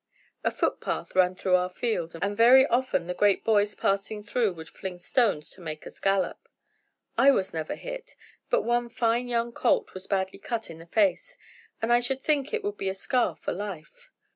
A 0.43 0.49
footpath 0.49 1.15
ran 1.15 1.35
through 1.35 1.55
our 1.55 1.69
field 1.69 2.15
and 2.19 2.35
very 2.35 2.65
often 2.65 3.05
the 3.05 3.13
great 3.13 3.43
boys 3.43 3.75
passing 3.75 4.23
through 4.23 4.53
would 4.53 4.67
fling 4.67 4.97
stones 4.97 5.51
to 5.51 5.61
make 5.61 5.85
us 5.85 5.99
gallop. 5.99 6.49
I 7.19 7.29
was 7.29 7.53
never 7.53 7.75
hit, 7.75 8.15
but 8.49 8.63
one 8.63 8.89
fine 8.89 9.27
young 9.27 9.51
colt 9.51 9.93
was 9.93 10.07
badly 10.07 10.39
cut 10.39 10.71
in 10.71 10.79
the 10.79 10.87
face, 10.87 11.37
and 11.83 11.93
I 11.93 11.99
should 11.99 12.23
think 12.23 12.51
it 12.51 12.63
would 12.63 12.77
be 12.77 12.89
a 12.89 12.95
scar 12.95 13.35
for 13.35 13.51
life. 13.51 14.09